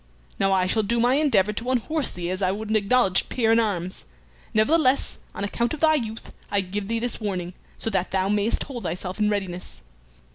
[0.39, 3.51] Now I shall do my endeavor to unhorse thee as I would an acknowledged peer
[3.51, 4.05] in arms.
[4.51, 8.63] Nevertheless, on account of thy youth, I give thee this warning, so that thou mayst
[8.63, 9.83] hold thyself in readiness."